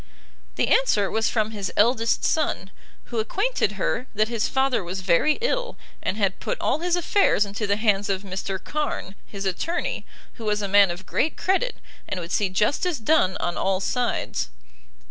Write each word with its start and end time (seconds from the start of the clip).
The 0.55 0.69
answer 0.69 1.11
was 1.11 1.29
from 1.29 1.51
his 1.51 1.71
eldest 1.77 2.25
son, 2.25 2.71
who 3.03 3.19
acquainted 3.19 3.73
her 3.73 4.07
that 4.15 4.29
his 4.29 4.47
father 4.47 4.83
was 4.83 5.01
very 5.01 5.33
ill, 5.41 5.77
and 6.01 6.17
had 6.17 6.39
put 6.39 6.59
all 6.59 6.79
his 6.79 6.95
affairs 6.95 7.45
into 7.45 7.67
the 7.67 7.75
hands 7.75 8.09
of 8.09 8.23
Mr 8.23 8.57
Carn, 8.57 9.13
his 9.27 9.45
attorney, 9.45 10.03
who 10.41 10.45
was 10.45 10.63
a 10.63 10.67
man 10.67 10.89
of 10.89 11.05
great 11.05 11.37
credit, 11.37 11.75
and 12.09 12.19
would 12.19 12.31
see 12.31 12.49
justice 12.49 12.97
done 12.97 13.37
on 13.39 13.57
all 13.59 13.79
sides. 13.79 14.49